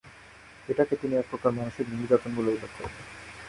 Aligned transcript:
এটাকে 0.69 0.93
তিনি 0.95 1.13
এক 1.17 1.27
প্রকার 1.29 1.51
মানসিক 1.51 1.85
নির্যাতন 1.91 2.31
বলে 2.35 2.49
উল্লেখ 2.51 2.71
করেন। 2.75 2.93